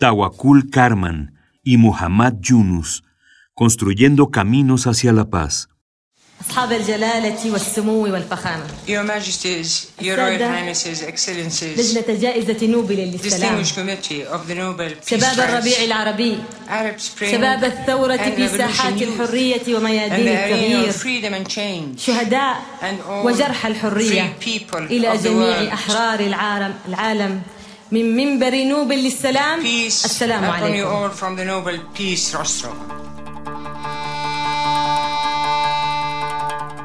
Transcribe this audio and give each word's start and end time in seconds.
Tawakul 0.00 0.70
Karman 0.70 1.34
y 1.62 1.76
Muhammad 1.76 2.34
Yunus, 2.40 3.04
construyendo 3.54 4.30
caminos 4.30 4.86
hacia 4.86 5.12
la 5.12 5.26
paz. 5.28 5.66
أصحاب 6.40 6.72
الجلالة 6.72 7.52
والسمو 7.52 8.02
والفخامة 8.12 8.64
Your 8.88 9.04
Majesties, 9.04 9.92
Your 10.00 10.16
Royal 10.16 10.40
Highnesses, 10.42 11.02
Excellencies, 11.02 11.78
لجنة 11.78 12.18
جائزة 12.20 12.66
نوبل 12.66 12.94
للسلام 12.96 13.62
distinguished 13.62 13.74
committee 13.74 14.24
of 14.24 14.48
the 14.48 14.54
Nobel 14.54 14.90
Peace 14.94 15.10
شباب 15.10 15.38
الربيع 15.40 15.76
Prize, 15.76 15.82
العربي 15.82 16.38
Arab 16.68 16.98
Spring, 16.98 17.30
شباب 17.32 17.64
الثورة 17.64 18.16
and 18.16 18.34
في 18.36 18.48
ساحات 18.48 18.94
Revolution 18.94 19.00
Youth, 19.00 19.20
الحرية 19.20 19.62
and 19.64 19.68
وميادين 19.68 20.28
التغيير 20.28 20.92
freedom 20.92 21.34
and 21.34 21.52
change, 21.52 22.00
شهداء 22.00 22.56
and 22.80 23.06
all 23.08 23.26
وجرحى 23.26 23.68
الحرية 23.68 24.32
free 24.40 24.44
people 24.44 24.76
إلى 24.76 25.12
of 25.12 25.20
the 25.20 25.24
جميع 25.24 25.60
world. 25.60 25.72
أحرار 25.72 26.20
العالم 26.20 26.74
العالم 26.88 27.42
من 27.91 28.15
منبر 28.15 28.63
نوبل 28.63 28.95
للسلام 28.95 29.61
peace 29.61 30.05
السلام 30.05 30.43
upon 30.43 30.47
you 30.47 30.63
عليكم 30.63 30.87
all 30.87 31.09
from 31.09 31.35
the 31.37 31.45
Nobel 31.45 31.79
Peace 31.97 32.37
Rostrum. 32.37 33.05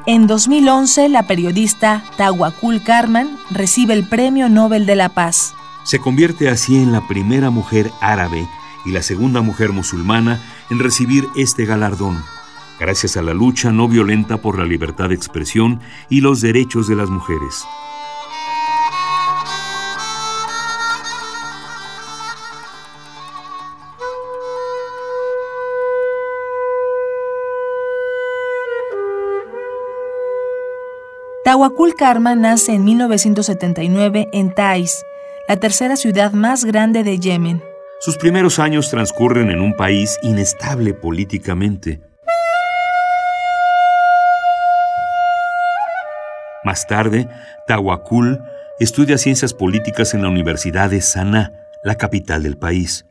En 0.07 0.27
2011, 0.27 1.09
la 1.09 1.23
periodista 1.27 2.03
Tawakul 2.17 2.83
Karman 2.83 3.39
recibe 3.51 3.95
el 3.95 4.09
Premio 4.09 4.49
Nobel 4.49 4.85
de 4.85 4.97
la 4.97 5.09
Paz. 5.11 5.55
Se 5.85 6.01
convierte 6.01 6.49
así 6.49 6.77
en 6.77 6.91
la 6.91 7.07
primera 7.07 7.51
mujer 7.51 7.91
árabe 8.01 8.49
y 8.85 8.93
la 8.93 9.03
segunda 9.03 9.41
mujer 9.41 9.71
musulmana 9.73 10.41
en 10.71 10.79
recibir 10.79 11.27
este 11.37 11.65
galardón, 11.65 12.23
gracias 12.79 13.17
a 13.17 13.23
la 13.23 13.35
lucha 13.35 13.71
no 13.71 13.89
violenta 13.89 14.39
por 14.39 14.59
la 14.59 14.65
libertad 14.65 15.11
de 15.11 15.15
expresión 15.15 15.81
y 16.09 16.23
los 16.23 16.41
derechos 16.41 16.89
de 16.89 16.97
las 16.97 17.09
mujeres. 17.09 17.65
Tawakul 31.56 31.96
Karman 31.96 32.42
nace 32.42 32.74
en 32.74 32.84
1979 32.84 34.28
en 34.34 34.54
Taiz, 34.54 35.06
la 35.48 35.56
tercera 35.56 35.96
ciudad 35.96 36.34
más 36.34 36.66
grande 36.66 37.06
de 37.06 37.18
Yemen. 37.18 37.64
Sus 38.02 38.18
primeros 38.18 38.60
años 38.60 38.90
transcurren 38.90 39.50
en 39.50 39.62
un 39.62 39.74
país 39.74 40.20
inestable 40.22 40.94
políticamente. 40.94 42.02
Más 46.66 46.86
tarde, 46.88 47.30
Tawakul 47.68 48.38
estudia 48.82 49.18
ciencias 49.18 49.54
políticas 49.54 50.14
en 50.14 50.24
la 50.24 50.28
Universidad 50.28 50.90
de 50.90 51.00
Sanaa, 51.00 51.54
la 51.86 51.96
capital 51.96 52.44
del 52.44 52.58
país. 52.58 53.06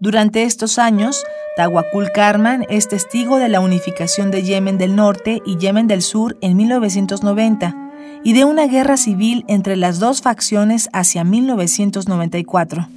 Durante 0.00 0.42
estos 0.42 0.78
años, 0.78 1.24
Tawakul 1.56 2.12
Karman 2.12 2.66
es 2.68 2.88
testigo 2.88 3.38
de 3.38 3.48
la 3.48 3.60
unificación 3.60 4.30
de 4.30 4.42
Yemen 4.42 4.76
del 4.76 4.94
Norte 4.94 5.40
y 5.46 5.56
Yemen 5.56 5.86
del 5.86 6.02
Sur 6.02 6.36
en 6.42 6.58
1990 6.58 7.85
y 8.26 8.32
de 8.32 8.44
una 8.44 8.66
guerra 8.66 8.96
civil 8.96 9.44
entre 9.46 9.76
las 9.76 10.00
dos 10.00 10.20
facciones 10.20 10.90
hacia 10.92 11.22
1994. 11.22 12.88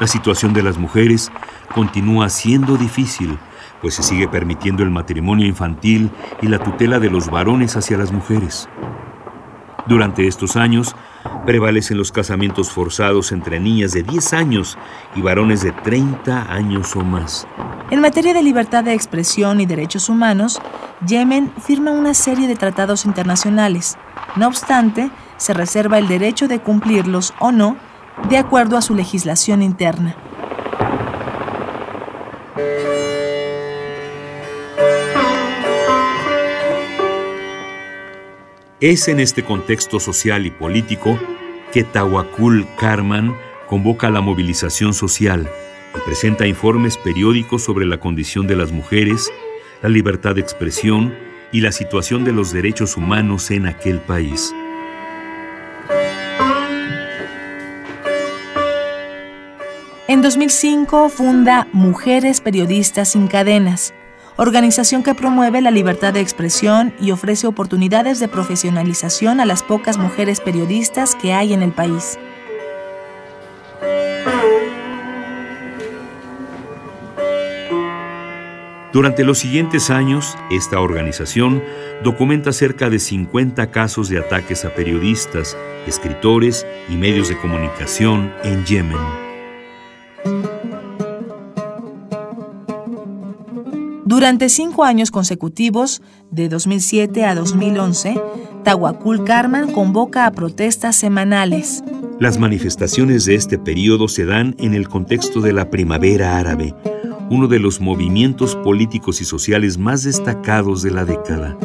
La 0.00 0.06
situación 0.08 0.52
de 0.54 0.64
las 0.64 0.76
mujeres 0.76 1.30
continúa 1.72 2.30
siendo 2.30 2.76
difícil, 2.76 3.38
pues 3.80 3.94
se 3.94 4.02
sigue 4.02 4.26
permitiendo 4.26 4.82
el 4.82 4.90
matrimonio 4.90 5.46
infantil 5.46 6.10
y 6.42 6.48
la 6.48 6.58
tutela 6.58 6.98
de 6.98 7.10
los 7.10 7.30
varones 7.30 7.76
hacia 7.76 7.96
las 7.96 8.10
mujeres. 8.10 8.68
Durante 9.86 10.26
estos 10.26 10.56
años, 10.56 10.96
prevalecen 11.44 11.98
los 11.98 12.12
casamientos 12.12 12.70
forzados 12.70 13.32
entre 13.32 13.60
niñas 13.60 13.92
de 13.92 14.02
10 14.02 14.32
años 14.32 14.78
y 15.14 15.22
varones 15.22 15.62
de 15.62 15.72
30 15.72 16.52
años 16.52 16.94
o 16.96 17.00
más. 17.00 17.46
En 17.90 18.00
materia 18.00 18.34
de 18.34 18.42
libertad 18.42 18.84
de 18.84 18.94
expresión 18.94 19.60
y 19.60 19.66
derechos 19.66 20.08
humanos, 20.08 20.60
Yemen 21.06 21.52
firma 21.60 21.92
una 21.92 22.14
serie 22.14 22.48
de 22.48 22.56
tratados 22.56 23.04
internacionales. 23.04 23.96
No 24.34 24.48
obstante, 24.48 25.10
se 25.36 25.54
reserva 25.54 25.98
el 25.98 26.08
derecho 26.08 26.48
de 26.48 26.60
cumplirlos 26.60 27.34
o 27.38 27.52
no 27.52 27.76
de 28.28 28.38
acuerdo 28.38 28.76
a 28.76 28.82
su 28.82 28.94
legislación 28.94 29.62
interna. 29.62 30.16
Es 38.80 39.08
en 39.08 39.20
este 39.20 39.42
contexto 39.42 39.98
social 39.98 40.44
y 40.44 40.50
político 40.50 41.18
que 41.72 41.82
Tawakul 41.82 42.66
Karman 42.78 43.34
convoca 43.68 44.10
la 44.10 44.20
movilización 44.20 44.92
social 44.92 45.48
y 45.94 46.00
presenta 46.00 46.46
informes 46.46 46.98
periódicos 46.98 47.64
sobre 47.64 47.86
la 47.86 47.98
condición 47.98 48.46
de 48.46 48.54
las 48.54 48.72
mujeres, 48.72 49.32
la 49.80 49.88
libertad 49.88 50.34
de 50.34 50.42
expresión 50.42 51.14
y 51.52 51.62
la 51.62 51.72
situación 51.72 52.22
de 52.24 52.32
los 52.32 52.52
derechos 52.52 52.98
humanos 52.98 53.50
en 53.50 53.66
aquel 53.66 53.98
país. 53.98 54.54
En 60.06 60.20
2005 60.20 61.08
funda 61.08 61.66
Mujeres 61.72 62.42
Periodistas 62.42 63.12
Sin 63.12 63.26
Cadenas, 63.26 63.94
organización 64.36 65.02
que 65.02 65.14
promueve 65.14 65.60
la 65.60 65.70
libertad 65.70 66.12
de 66.12 66.20
expresión 66.20 66.94
y 67.00 67.10
ofrece 67.10 67.46
oportunidades 67.46 68.20
de 68.20 68.28
profesionalización 68.28 69.40
a 69.40 69.46
las 69.46 69.62
pocas 69.62 69.98
mujeres 69.98 70.40
periodistas 70.40 71.14
que 71.14 71.32
hay 71.32 71.52
en 71.52 71.62
el 71.62 71.72
país. 71.72 72.18
Durante 78.92 79.24
los 79.24 79.38
siguientes 79.38 79.90
años, 79.90 80.38
esta 80.50 80.80
organización 80.80 81.62
documenta 82.02 82.52
cerca 82.52 82.88
de 82.88 82.98
50 82.98 83.70
casos 83.70 84.08
de 84.08 84.18
ataques 84.18 84.64
a 84.64 84.74
periodistas, 84.74 85.54
escritores 85.86 86.66
y 86.88 86.96
medios 86.96 87.28
de 87.28 87.36
comunicación 87.36 88.32
en 88.42 88.64
Yemen. 88.64 89.25
Durante 94.16 94.48
cinco 94.48 94.84
años 94.84 95.10
consecutivos, 95.10 96.00
de 96.30 96.48
2007 96.48 97.26
a 97.26 97.34
2011, 97.34 98.18
Tawakul 98.64 99.24
Karman 99.24 99.70
convoca 99.70 100.24
a 100.24 100.32
protestas 100.32 100.96
semanales. 100.96 101.84
Las 102.18 102.38
manifestaciones 102.38 103.26
de 103.26 103.34
este 103.34 103.58
periodo 103.58 104.08
se 104.08 104.24
dan 104.24 104.56
en 104.58 104.72
el 104.72 104.88
contexto 104.88 105.42
de 105.42 105.52
la 105.52 105.68
primavera 105.68 106.38
árabe, 106.38 106.74
uno 107.28 107.46
de 107.46 107.58
los 107.58 107.78
movimientos 107.82 108.56
políticos 108.56 109.20
y 109.20 109.26
sociales 109.26 109.76
más 109.76 110.02
destacados 110.02 110.80
de 110.80 110.92
la 110.92 111.04
década. 111.04 111.58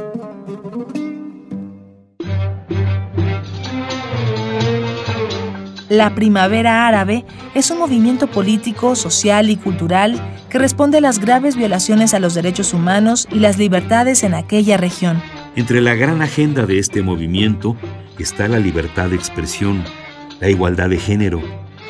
La 5.91 6.15
Primavera 6.15 6.87
Árabe 6.87 7.25
es 7.53 7.69
un 7.69 7.79
movimiento 7.79 8.27
político, 8.27 8.95
social 8.95 9.49
y 9.49 9.57
cultural 9.57 10.17
que 10.49 10.57
responde 10.57 10.99
a 10.99 11.01
las 11.01 11.19
graves 11.19 11.57
violaciones 11.57 12.13
a 12.13 12.21
los 12.21 12.33
derechos 12.33 12.73
humanos 12.73 13.27
y 13.29 13.39
las 13.39 13.57
libertades 13.57 14.23
en 14.23 14.33
aquella 14.33 14.77
región. 14.77 15.21
Entre 15.57 15.81
la 15.81 15.93
gran 15.95 16.21
agenda 16.21 16.65
de 16.65 16.79
este 16.79 17.01
movimiento 17.01 17.75
está 18.17 18.47
la 18.47 18.59
libertad 18.59 19.09
de 19.09 19.17
expresión, 19.17 19.83
la 20.39 20.49
igualdad 20.49 20.87
de 20.87 20.97
género, 20.97 21.41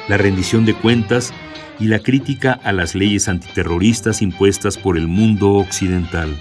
la 0.09 0.18
rendición 0.18 0.65
de 0.65 0.74
cuentas 0.74 1.31
y 1.80 1.86
la 1.86 2.00
crítica 2.00 2.53
a 2.53 2.71
las 2.71 2.95
leyes 2.95 3.27
antiterroristas 3.27 4.24
impuestas 4.24 4.80
por 4.80 4.98
el 4.98 5.06
mundo 5.06 5.53
occidental. 5.53 6.36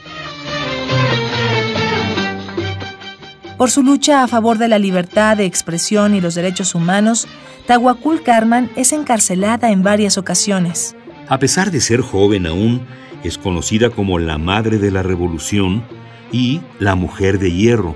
Por 3.61 3.71
su 3.71 3.83
lucha 3.83 4.23
a 4.23 4.27
favor 4.27 4.57
de 4.57 4.69
la 4.69 4.79
libertad 4.79 5.37
de 5.37 5.45
expresión 5.45 6.15
y 6.15 6.23
los 6.23 6.35
derechos 6.35 6.75
humanos, 6.75 7.29
Tawakul 7.67 8.23
Karman 8.23 8.71
es 8.75 8.91
encarcelada 8.95 9.71
en 9.71 9.83
varias 9.83 10.17
ocasiones. 10.17 10.97
A 11.29 11.39
pesar 11.39 11.71
de 11.71 11.83
ser 11.83 12.01
joven 12.01 12.47
aún, 12.47 12.81
es 13.23 13.37
conocida 13.37 13.91
como 13.91 14.19
la 14.19 14.39
madre 14.39 14.79
de 14.79 14.91
la 14.91 15.03
revolución 15.03 15.85
y 16.33 16.63
la 16.79 16.95
mujer 16.95 17.39
de 17.39 17.53
hierro, 17.53 17.95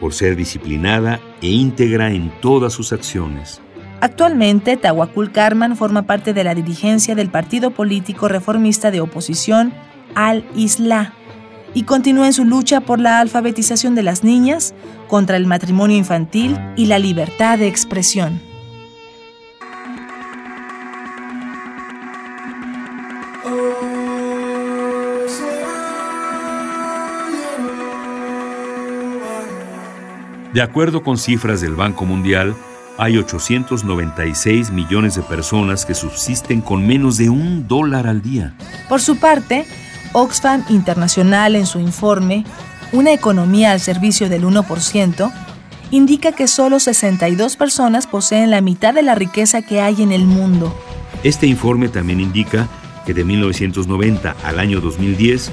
por 0.00 0.14
ser 0.14 0.34
disciplinada 0.34 1.20
e 1.40 1.46
íntegra 1.46 2.10
en 2.10 2.32
todas 2.40 2.72
sus 2.72 2.92
acciones. 2.92 3.60
Actualmente, 4.00 4.76
Tahuacul 4.76 5.30
Karman 5.30 5.76
forma 5.76 6.08
parte 6.08 6.32
de 6.32 6.42
la 6.42 6.56
dirigencia 6.56 7.14
del 7.14 7.30
partido 7.30 7.70
político 7.70 8.26
reformista 8.26 8.90
de 8.90 9.00
oposición 9.00 9.74
Al-Isla 10.16 11.12
y 11.74 11.82
continúa 11.82 12.26
en 12.26 12.32
su 12.32 12.44
lucha 12.44 12.80
por 12.80 13.00
la 13.00 13.20
alfabetización 13.20 13.94
de 13.94 14.02
las 14.02 14.24
niñas, 14.24 14.74
contra 15.08 15.36
el 15.36 15.46
matrimonio 15.46 15.96
infantil 15.96 16.58
y 16.76 16.86
la 16.86 16.98
libertad 16.98 17.58
de 17.58 17.66
expresión. 17.66 18.40
De 30.54 30.62
acuerdo 30.62 31.02
con 31.02 31.18
cifras 31.18 31.60
del 31.60 31.74
Banco 31.74 32.04
Mundial, 32.04 32.54
hay 32.96 33.18
896 33.18 34.70
millones 34.70 35.16
de 35.16 35.22
personas 35.22 35.84
que 35.84 35.94
subsisten 35.94 36.60
con 36.60 36.86
menos 36.86 37.16
de 37.16 37.28
un 37.28 37.66
dólar 37.66 38.06
al 38.06 38.22
día. 38.22 38.54
Por 38.88 39.00
su 39.00 39.16
parte, 39.16 39.66
Oxfam 40.14 40.64
Internacional 40.70 41.56
en 41.56 41.66
su 41.66 41.80
informe 41.80 42.44
Una 42.92 43.12
economía 43.12 43.72
al 43.72 43.80
servicio 43.80 44.28
del 44.28 44.44
1%, 44.44 45.32
indica 45.90 46.32
que 46.32 46.46
solo 46.46 46.78
62 46.78 47.56
personas 47.56 48.06
poseen 48.06 48.50
la 48.50 48.60
mitad 48.60 48.94
de 48.94 49.02
la 49.02 49.14
riqueza 49.14 49.62
que 49.62 49.80
hay 49.80 50.02
en 50.02 50.12
el 50.12 50.24
mundo. 50.24 50.74
Este 51.24 51.46
informe 51.46 51.88
también 51.88 52.20
indica 52.20 52.68
que 53.04 53.12
de 53.12 53.24
1990 53.24 54.36
al 54.44 54.60
año 54.60 54.80
2010, 54.80 55.50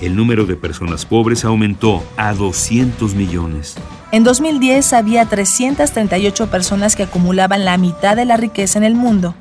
el 0.00 0.16
número 0.16 0.44
de 0.46 0.56
personas 0.56 1.06
pobres 1.06 1.44
aumentó 1.44 2.02
a 2.16 2.34
200 2.34 3.14
millones. 3.14 3.76
En 4.12 4.24
2010 4.24 4.92
había 4.92 5.24
338 5.26 6.50
personas 6.50 6.96
que 6.96 7.04
acumulaban 7.04 7.64
la 7.64 7.78
mitad 7.78 8.16
de 8.16 8.24
la 8.24 8.36
riqueza 8.36 8.78
en 8.78 8.84
el 8.84 8.96
mundo. 8.96 9.34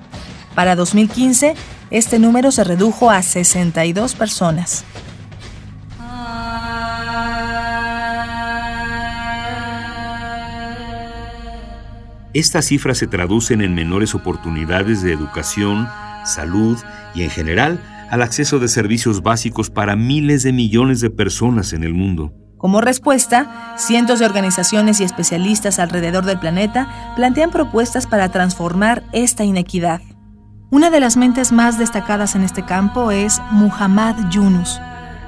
Para 0.60 0.76
2015, 0.76 1.56
este 1.90 2.20
número 2.20 2.52
se 2.52 2.66
redujo 2.66 3.10
a 3.10 3.22
62 3.22 4.14
personas. 4.14 4.84
Estas 12.34 12.66
cifras 12.66 12.98
se 12.98 13.08
traducen 13.08 13.62
en 13.62 13.74
menores 13.74 14.14
oportunidades 14.14 15.02
de 15.02 15.14
educación, 15.14 15.88
salud 16.26 16.78
y 17.16 17.24
en 17.24 17.30
general 17.30 17.80
al 18.12 18.22
acceso 18.22 18.60
de 18.60 18.68
servicios 18.68 19.24
básicos 19.24 19.70
para 19.70 19.96
miles 19.96 20.44
de 20.44 20.52
millones 20.52 21.00
de 21.00 21.10
personas 21.10 21.72
en 21.72 21.86
el 21.86 21.94
mundo. 21.94 22.34
Como 22.58 22.82
respuesta, 22.82 23.76
cientos 23.78 24.20
de 24.20 24.26
organizaciones 24.26 25.00
y 25.00 25.06
especialistas 25.06 25.80
alrededor 25.80 26.26
del 26.26 26.38
planeta 26.38 27.14
plantean 27.16 27.50
propuestas 27.50 28.08
para 28.08 28.28
transformar 28.28 29.06
esta 29.14 29.46
inequidad. 29.46 30.02
Una 30.72 30.92
de 30.92 31.00
las 31.00 31.18
mentes 31.18 31.52
más 31.52 31.80
destacadas 31.80 32.36
en 32.36 32.44
este 32.44 32.64
campo 32.64 33.10
es 33.10 33.42
Muhammad 33.50 34.30
Yunus, 34.30 34.80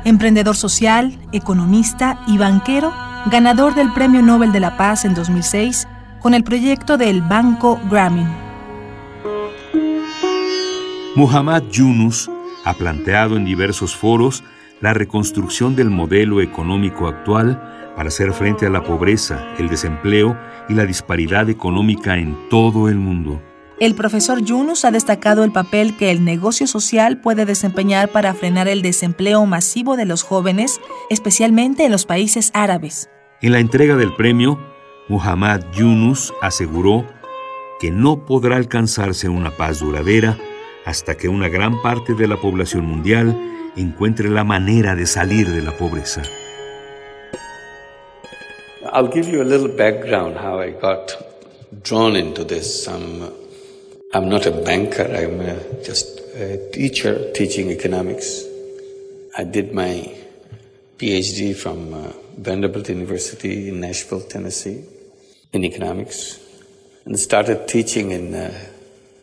emprendedor 0.06 0.56
social, 0.56 1.18
economista 1.32 2.20
y 2.28 2.38
banquero, 2.38 2.94
ganador 3.26 3.74
del 3.74 3.92
Premio 3.92 4.22
Nobel 4.22 4.52
de 4.52 4.60
la 4.60 4.78
Paz 4.78 5.04
en 5.04 5.16
2006 5.16 5.88
con 6.20 6.36
el 6.36 6.44
proyecto 6.44 6.96
del 7.00 7.24
Banco 7.24 7.80
Grameen. 7.90 8.30
Muhammad 11.16 11.64
Yunus 11.72 12.30
ha 12.64 12.76
planteado 12.76 13.36
en 13.36 13.44
diversos 13.44 13.96
foros 13.96 14.44
la 14.80 14.94
reconstrucción 14.94 15.76
del 15.76 15.90
modelo 15.90 16.40
económico 16.42 17.08
actual 17.08 17.92
para 17.96 18.10
hacer 18.10 18.32
frente 18.34 18.68
a 18.68 18.70
la 18.70 18.84
pobreza, 18.84 19.44
el 19.58 19.70
desempleo 19.70 20.38
y 20.70 20.76
la 20.76 20.86
disparidad 20.86 21.50
económica 21.50 22.18
en 22.18 22.38
todo 22.48 22.90
el 22.90 22.98
mundo. 22.98 23.42
El 23.82 23.96
profesor 23.96 24.44
Yunus 24.44 24.86
ha 24.86 24.92
destacado 24.92 25.44
el 25.44 25.52
papel 25.52 25.98
que 25.98 26.12
el 26.12 26.24
negocio 26.24 26.68
social 26.68 27.20
puede 27.20 27.48
desempeñar 27.48 28.10
para 28.12 28.36
frenar 28.36 28.68
el 28.68 28.84
desempleo 28.84 29.44
masivo 29.48 29.98
de 29.98 30.06
los 30.06 30.22
jóvenes, 30.22 30.80
especialmente 31.10 31.86
en 31.86 31.92
los 31.92 32.06
países 32.06 32.52
árabes. 32.54 33.10
En 33.42 33.54
la 33.54 33.60
entrega 33.60 33.96
del 33.96 34.14
premio, 34.14 34.60
Muhammad 35.10 35.64
Yunus 35.74 36.32
aseguró 36.44 37.08
que 37.80 37.90
no 37.90 38.24
podrá 38.24 38.58
alcanzarse 38.58 39.30
una 39.30 39.58
paz 39.58 39.80
duradera 39.80 40.38
hasta 40.86 41.18
que 41.18 41.28
una 41.28 41.50
gran 41.50 41.82
parte 41.82 42.14
de 42.14 42.28
la 42.28 42.38
población 42.38 42.86
mundial 42.86 43.36
encuentre 43.76 44.30
la 44.30 44.44
manera 44.44 44.94
de 44.94 45.08
salir 45.08 45.50
de 45.50 45.64
la 45.64 45.76
pobreza. 45.76 46.22
I'll 48.94 49.12
give 49.12 49.28
you 49.28 49.42
a 49.42 49.44
little 49.44 49.76
background 49.76 50.38
how 50.38 50.62
I 50.62 50.70
got 50.70 51.14
drawn 51.82 52.16
into 52.16 52.46
this. 52.46 52.88
I'm, 52.88 53.42
I'm 54.14 54.28
not 54.28 54.46
a 54.46 54.52
banker, 54.52 55.04
I'm 55.04 55.40
a, 55.40 55.84
just 55.86 56.20
a 56.36 56.70
teacher 56.74 57.32
teaching 57.32 57.72
economics. 57.72 58.44
I 59.38 59.46
did 59.46 59.74
my 59.74 60.14
PhD 60.98 61.56
from 61.56 61.94
uh, 61.94 62.12
Vanderbilt 62.38 62.90
University 62.90 63.70
in 63.70 63.80
Nashville, 63.80 64.20
Tennessee, 64.20 64.84
in 65.54 65.64
economics, 65.64 66.40
and 67.06 67.18
started 67.18 67.70
teaching 67.70 68.12
in 68.12 68.34
uh, 68.34 68.54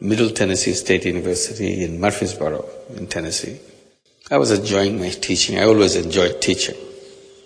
Middle 0.01 0.31
Tennessee 0.31 0.73
State 0.73 1.05
University 1.05 1.85
in 1.85 2.01
Murfreesboro, 2.01 2.65
in 2.97 3.07
Tennessee. 3.09 3.61
I 4.31 4.39
was 4.39 4.53
enjoying 4.53 4.99
my 4.99 5.11
teaching. 5.11 5.59
I 5.59 5.65
always 5.65 5.97
enjoyed 5.97 6.41
teaching. 6.41 6.77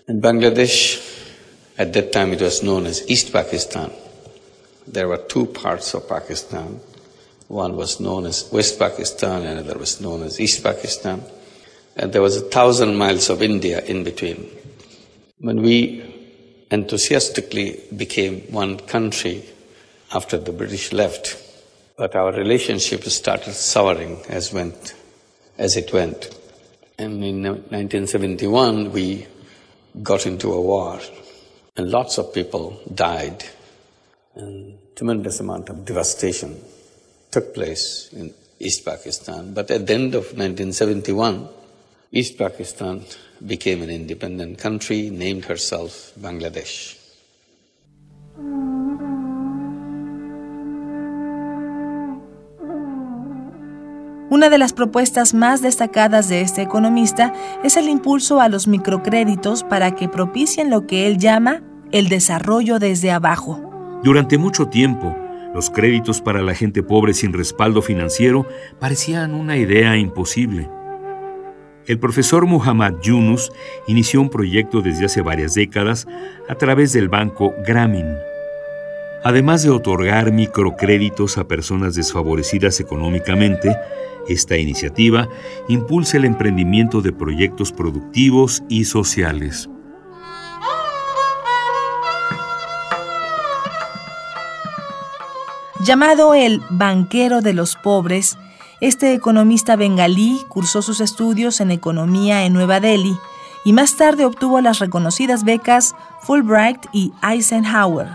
In 0.07 0.21
Bangladesh, 0.21 1.27
at 1.77 1.93
that 1.93 2.13
time 2.13 2.35
it 2.35 2.41
was 2.41 2.63
known 2.63 2.87
as 2.87 3.11
East 3.11 3.33
Pakistan. 3.33 3.91
There 4.87 5.09
were 5.09 5.19
two 5.19 5.47
parts 5.47 5.93
of 5.95 6.09
Pakistan. 6.09 6.81
One 7.49 7.77
was 7.77 8.01
known 8.01 8.27
as 8.27 8.51
West 8.53 8.79
Pakistan, 8.79 9.45
another 9.45 9.79
was 9.79 10.01
known 10.01 10.23
as 10.23 10.41
East 10.41 10.63
Pakistan. 10.63 11.23
And 11.97 12.13
there 12.13 12.23
was 12.23 12.37
a 12.37 12.49
thousand 12.49 12.97
miles 12.97 13.29
of 13.29 13.43
India 13.43 13.83
in 13.85 14.05
between. 14.05 14.49
When 15.39 15.61
we 15.63 16.03
enthusiastically 16.71 17.81
became 17.95 18.41
one 18.53 18.79
country 18.79 19.45
after 20.15 20.39
the 20.39 20.53
British 20.53 20.93
left, 20.93 21.37
but 21.97 22.15
our 22.15 22.33
relationship 22.33 23.05
started 23.05 23.53
souring 23.53 24.23
as 24.29 24.53
went 24.53 24.95
as 25.59 25.77
it 25.77 25.93
went. 25.93 26.31
And 26.99 27.23
in 27.23 27.43
1971, 27.43 28.93
we 28.93 29.27
got 30.03 30.27
into 30.27 30.53
a 30.53 30.61
war, 30.61 31.01
and 31.77 31.91
lots 31.91 32.19
of 32.19 32.33
people 32.33 32.81
died, 32.95 33.45
and 34.35 34.79
tremendous 34.97 35.41
amount 35.41 35.69
of 35.69 35.85
devastation 35.85 36.59
took 37.33 37.53
place 37.55 38.11
in 38.13 38.33
East 38.61 38.85
Pakistan. 38.85 39.55
But 39.55 39.71
at 39.71 39.87
the 39.87 39.95
end 39.95 40.15
of 40.15 40.25
1971, 40.37 41.49
East 42.13 42.39
Pakistan 42.39 43.03
became 43.45 43.83
an 43.83 43.91
independent 43.91 44.59
country, 44.59 45.11
named 45.11 45.47
herself 45.47 46.13
Bangladesh. 46.17 46.99
Una 54.31 54.49
de 54.49 54.57
las 54.57 54.73
propuestas 54.73 55.35
más 55.35 55.61
destacadas 55.61 56.29
de 56.31 56.41
este 56.41 56.63
economista 56.63 57.35
es 57.65 57.77
el 57.77 57.89
impulso 57.91 58.41
a 58.41 58.49
los 58.49 58.67
microcréditos 58.67 59.63
para 59.63 59.95
que 59.95 60.09
propicien 60.09 60.71
lo 60.71 60.87
que 60.87 61.07
él 61.07 61.19
llama 61.19 61.63
el 61.93 62.09
desarrollo 62.09 62.79
desde 62.79 63.11
abajo. 63.11 63.61
Durante 64.03 64.39
mucho 64.39 64.69
tiempo, 64.69 65.15
los 65.55 65.71
créditos 65.71 66.21
para 66.21 66.43
la 66.43 66.55
gente 66.55 66.83
pobre 66.83 67.15
sin 67.15 67.33
respaldo 67.33 67.83
financiero 67.83 68.47
parecían 68.79 69.35
una 69.35 69.57
idea 69.57 69.97
imposible. 69.97 70.69
El 71.87 71.99
profesor 71.99 72.47
Muhammad 72.47 72.95
Yunus 73.03 73.51
inició 73.89 74.21
un 74.21 74.31
proyecto 74.31 74.83
desde 74.83 75.07
hace 75.07 75.21
varias 75.21 75.55
décadas 75.55 76.07
a 76.49 76.55
través 76.55 76.93
del 76.93 77.09
banco 77.09 77.53
Grameen. 77.67 78.17
Además 79.25 79.63
de 79.63 79.71
otorgar 79.71 80.33
microcréditos 80.33 81.39
a 81.39 81.49
personas 81.49 81.95
desfavorecidas 81.95 82.81
económicamente, 82.81 83.77
esta 84.29 84.57
iniciativa 84.57 85.29
impulsa 85.69 86.17
el 86.17 86.25
emprendimiento 86.25 87.03
de 87.03 87.13
proyectos 87.13 87.73
productivos 87.73 88.63
y 88.69 88.85
sociales. 88.85 89.69
Llamado 95.83 96.35
el 96.35 96.63
banquero 96.71 97.41
de 97.41 97.55
los 97.55 97.75
pobres, 97.75 98.39
este 98.81 99.15
economista 99.15 99.75
bengalí 99.75 100.41
cursó 100.47 100.81
sus 100.81 101.01
estudios 101.01 101.61
en 101.61 101.73
economía 101.73 102.45
en 102.45 102.53
Nueva 102.53 102.79
Delhi 102.79 103.19
y 103.65 103.73
más 103.73 103.97
tarde 103.97 104.25
obtuvo 104.25 104.61
las 104.61 104.79
reconocidas 104.79 105.43
becas 105.43 105.97
Fulbright 106.21 106.87
y 106.93 107.13
Eisenhower. 107.29 108.11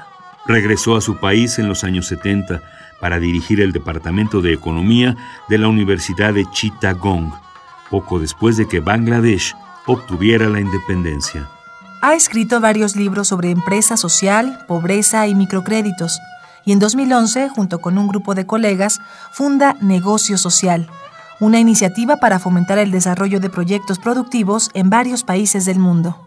Regresó 0.45 0.95
a 0.95 1.01
su 1.01 1.17
país 1.17 1.59
en 1.59 1.67
los 1.67 1.83
años 1.83 2.07
70 2.07 2.61
para 3.01 3.19
dirigir 3.19 3.59
el 3.59 3.73
Departamento 3.73 4.39
de 4.39 4.53
Economía 4.53 5.17
de 5.49 5.57
la 5.57 5.67
Universidad 5.67 6.33
de 6.33 6.49
Chittagong, 6.49 7.33
poco 7.89 8.17
después 8.17 8.55
de 8.55 8.69
que 8.69 8.79
Bangladesh 8.79 9.57
obtuviera 9.87 10.47
la 10.47 10.61
independencia. 10.61 11.49
Ha 12.01 12.15
escrito 12.15 12.61
varios 12.61 12.95
libros 12.95 13.27
sobre 13.27 13.51
empresa 13.51 13.97
social, 13.97 14.63
pobreza 14.69 15.27
y 15.27 15.35
microcréditos, 15.35 16.17
y 16.67 16.73
en 16.73 16.79
2011, 16.79 17.47
junto 17.47 17.79
con 17.79 17.97
un 17.97 18.09
grupo 18.09 18.35
de 18.35 18.45
colegas, 18.45 18.99
funda 19.31 19.77
Negocio 19.79 20.37
Social, 20.37 20.89
una 21.39 21.61
iniciativa 21.61 22.17
para 22.17 22.39
fomentar 22.39 22.77
el 22.77 22.91
desarrollo 22.91 23.39
de 23.39 23.49
proyectos 23.49 23.99
productivos 23.99 24.69
en 24.73 24.89
varios 24.89 25.23
países 25.23 25.63
del 25.63 25.79
mundo. 25.79 26.26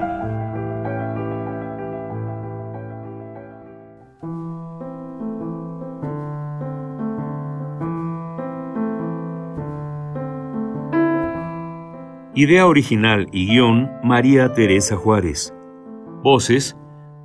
Idea 12.33 12.65
original 12.65 13.27
y 13.33 13.45
guion 13.47 13.91
María 14.05 14.53
Teresa 14.53 14.95
Juárez. 14.95 15.53
Voces 16.23 16.77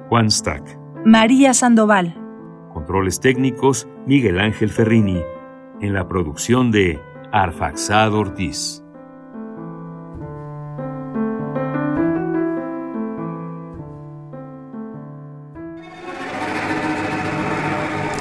Juan 0.09 0.33
Stack. 0.33 0.81
María 1.05 1.55
Sandoval. 1.55 2.21
Controles 2.75 3.21
técnicos 3.21 3.87
Miguel 4.05 4.41
Ángel 4.41 4.69
Ferrini. 4.69 5.23
En 5.81 5.95
la 5.95 6.09
producción 6.09 6.73
de 6.73 6.99
Arfaxad 7.31 8.15
Ortiz. 8.15 8.83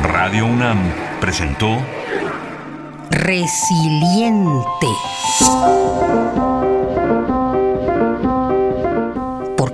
Radio 0.04 0.46
UNAM 0.46 0.78
presentó 1.20 1.80
Resiliente. 3.10 4.88